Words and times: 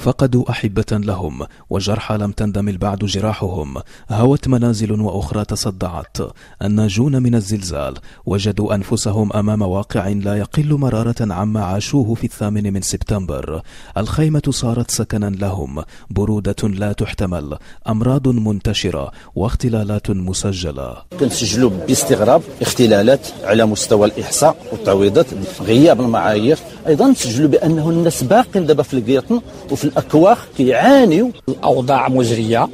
فقدوا 0.00 0.50
أحبة 0.50 0.84
لهم 0.92 1.46
وجرحى 1.70 2.16
لم 2.16 2.32
تندمل 2.32 2.78
بعد 2.78 2.98
جراحهم. 2.98 3.76
هوت 4.10 4.48
منازل 4.48 5.00
وأخرى 5.00 5.44
تصدعت. 5.44 6.16
الناجون 6.62 7.22
من 7.22 7.34
الزلزال. 7.34 7.94
وجدوا 8.26 8.74
أنفسهم 8.74 9.32
أمام 9.32 9.62
واقع 9.62 10.08
لا 10.08 10.34
يقل 10.38 10.74
مرارة 10.74 11.14
عما 11.20 11.64
عاشوه 11.64 12.14
في 12.14 12.24
الثامن 12.24 12.72
من 12.72 12.80
سبتمبر. 12.80 13.62
الخيمة 13.96 14.42
صارت 14.50 14.90
سكنا 14.90 15.26
لهم. 15.26 15.82
برودة 16.10 16.68
لا 16.68 16.92
تحتمل. 16.92 17.58
أمراض 17.88 18.28
منتشرة. 18.28 19.12
واختلالات 19.34 20.10
مسجلة. 20.10 20.96
كنسجلوا 21.20 21.70
باستغراب 21.70 22.42
اختلالات 22.62 23.26
على 23.44 23.66
مستوى 23.66 24.08
الإحصاء 24.08 24.56
والتعويضات 24.72 25.26
غياب 25.60 26.00
المعايير. 26.00 26.58
أيضا 26.86 27.08
نسجلوا 27.08 27.48
بأنه 27.48 27.90
الناس 27.90 28.24
باقين 28.24 28.66
دابا 28.66 28.82
في 28.82 28.94
القياطن 28.94 29.40
وفي 29.70 29.89
الأكواخ 29.90 30.46
كيعانيوا 30.56 31.30
الأوضاع 31.48 32.08
مزرية. 32.08 32.68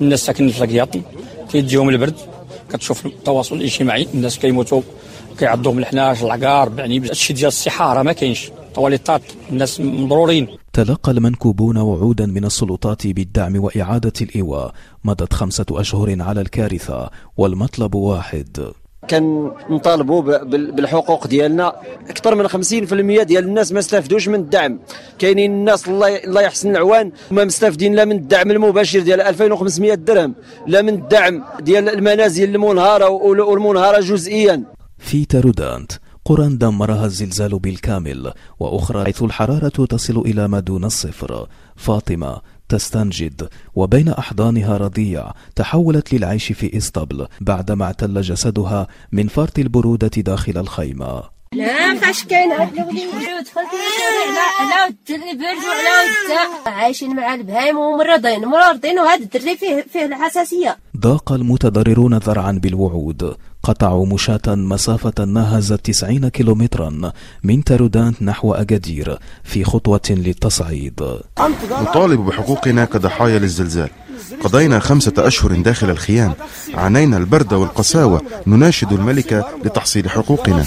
الناس 0.00 0.26
ساكنين 0.26 0.50
في 0.50 0.64
القياطن 0.64 1.02
كيجيهم 1.50 1.88
البرد 1.88 2.14
كتشوف 2.70 3.06
التواصل 3.06 3.56
الاجتماعي. 3.56 4.08
الناس 4.14 4.38
كيموتوا 4.38 4.82
كيعضوهم 5.38 5.78
الحناش 5.78 6.22
العقار 6.22 6.72
يعني 6.78 6.98
هادشي 7.00 7.32
ديال 7.32 7.48
الصحه 7.48 7.94
راه 7.94 8.02
ما 8.02 8.12
كاينش. 8.12 8.50
تواليطات 8.74 9.22
الناس 9.50 9.80
مضرورين. 9.80 10.48
تلقى 10.72 11.12
المنكوبون 11.12 11.76
وعودا 11.76 12.26
من 12.26 12.44
السلطات 12.44 13.06
بالدعم 13.06 13.64
وإعادة 13.64 14.12
الإيواء. 14.22 14.74
مضت 15.04 15.32
خمسة 15.32 15.66
أشهر 15.70 16.22
على 16.22 16.40
الكارثة 16.40 17.10
والمطلب 17.36 17.94
واحد. 17.94 18.72
كنطالبوا 19.10 20.22
بالحقوق 20.44 21.26
ديالنا. 21.26 21.76
أكثر 22.08 22.34
من 22.34 22.48
50% 22.48 23.22
ديال 23.22 23.44
الناس 23.44 23.72
ما 23.72 23.78
استفدوش 23.78 24.28
من 24.28 24.34
الدعم. 24.34 24.78
كاينين 25.18 25.52
الناس 25.52 25.88
الله 25.88 26.16
الله 26.24 26.42
يحسن 26.42 26.70
العوان 26.70 27.12
ما 27.30 27.44
مستفدين 27.44 27.94
لا 27.94 28.04
من 28.04 28.16
الدعم 28.16 28.50
المباشر 28.50 29.00
ديال 29.00 29.20
2500 29.20 29.94
درهم 29.94 30.34
لا 30.66 30.82
من 30.82 30.94
الدعم 30.94 31.44
ديال 31.60 31.88
المنازل 31.88 32.54
المنهارة 32.54 33.08
والمنهارة 33.08 34.00
جزئيا. 34.00 34.62
في 34.98 35.24
تارودانت 35.24 35.92
قرى 36.24 36.48
دمرها 36.48 37.06
الزلزال 37.06 37.58
بالكامل 37.58 38.32
وأخرى 38.60 39.04
حيث 39.04 39.22
الحرارة 39.22 39.86
تصل 39.86 40.18
إلى 40.18 40.48
ما 40.48 40.60
دون 40.60 40.84
الصفر. 40.84 41.46
فاطمة 41.76 42.40
تستنجد 42.74 43.48
وبين 43.74 44.08
أحضانها 44.08 44.76
رضيع 44.76 45.30
تحولت 45.56 46.14
للعيش 46.14 46.52
في 46.52 46.76
إسطبل 46.76 47.26
بعدما 47.40 47.84
اعتل 47.84 48.20
جسدها 48.20 48.86
من 49.12 49.28
فرط 49.28 49.58
البرودة 49.58 50.08
داخل 50.16 50.58
الخيمة 50.58 51.22
لا 51.52 51.94
كاين 52.28 52.52
هاد 52.52 52.74
دخلت 52.74 53.48
على 54.60 54.88
الدري 54.88 55.32
برد 55.32 55.64
وعلى 55.68 56.76
عايشين 56.76 57.16
مع 57.16 57.34
البهايم 57.34 57.78
ومرضين 57.78 58.44
مرضين 58.44 58.98
وهذا 58.98 59.22
الدري 59.22 59.56
فيه 59.56 59.86
فيه 59.92 60.04
الحساسيه 60.04 60.76
ضاق 60.96 61.32
المتضررون 61.32 62.18
ذرعا 62.18 62.52
بالوعود 62.52 63.36
قطعوا 63.64 64.06
مشاة 64.06 64.40
مسافة 64.46 65.24
ناهزت 65.24 65.80
90 65.80 66.28
كيلومترا 66.28 67.12
من 67.44 67.64
تارودانت 67.64 68.22
نحو 68.22 68.54
أجادير 68.54 69.18
في 69.44 69.64
خطوة 69.64 70.00
للتصعيد. 70.10 71.00
نطالب 71.70 72.20
بحقوقنا 72.20 72.84
كضحايا 72.84 73.38
للزلزال. 73.38 73.90
قضينا 74.44 74.78
خمسة 74.78 75.12
أشهر 75.18 75.60
داخل 75.60 75.90
الخيام. 75.90 76.34
عانينا 76.74 77.16
البرد 77.16 77.52
والقساوة. 77.52 78.22
نناشد 78.46 78.92
الملكة 78.92 79.44
لتحصيل 79.64 80.10
حقوقنا. 80.10 80.64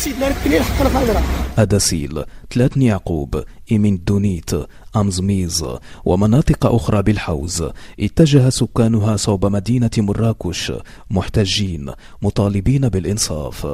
أداسيل 1.57 2.23
تلات 2.49 2.77
يعقوب 2.77 3.43
إيمين 3.71 4.01
دونيت 4.07 4.51
أمزميز 4.95 5.65
ومناطق 6.05 6.65
أخرى 6.65 7.01
بالحوز. 7.01 7.63
اتجه 7.99 8.49
سكانها 8.49 9.15
صوب 9.15 9.45
مدينة 9.45 9.89
مراكش. 9.97 10.73
محتجين 11.11 11.91
مطالبين 12.21 12.86
بالإنصاف. 12.89 13.67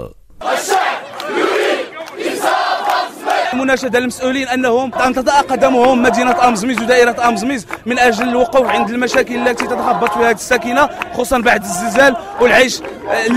مناشده 3.54 4.00
للمسؤولين 4.00 4.48
أنهم 4.48 4.96
أن 4.96 5.14
تضع 5.14 5.42
قدمهم 5.42 6.04
مدينة 6.04 6.48
أمزميز 6.48 6.82
ودائرة 6.82 7.28
أمزميز 7.28 7.66
من 7.86 8.00
أجل 8.00 8.30
الوقوف 8.30 8.68
عند 8.68 8.90
المشاكل 8.90 9.48
التي 9.48 9.66
تتخبط 9.66 10.12
فيها 10.12 10.30
هذه 10.30 10.36
الساكنة 10.36 10.90
خصوصا 11.14 11.40
بعد 11.40 11.64
الزلزال 11.64 12.16
والعيش 12.42 12.82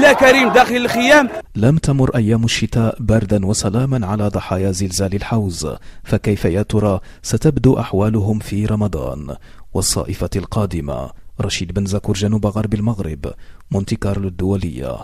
لا 0.02 0.12
كريم 0.12 0.48
داخل 0.48 0.76
الخيام. 0.76 1.28
لم 1.56 1.78
تمر 1.78 2.16
أيام 2.16 2.44
الشتاء 2.44 2.96
بردا 3.00 3.46
وسلاما 3.46 4.06
على 4.06 4.28
ضحايا 4.28 4.70
زلزال 4.70 5.14
الحوز 5.14 5.68
فكيف 6.04 6.44
يا 6.44 6.62
ترى؟ 6.62 7.00
ستبدو 7.22 7.78
أحوالهم 7.80 8.38
في 8.38 8.66
رمضان. 8.66 9.36
والصائفة 9.74 10.30
القادمة 10.36 11.10
رشيد 11.40 11.72
بن 11.72 11.86
زكور 11.86 12.14
جنوب 12.14 12.46
غرب 12.46 12.74
المغرب 12.74 13.32
مونتي 13.70 13.96
كارلو 13.96 14.28
الدوليه 14.28 14.96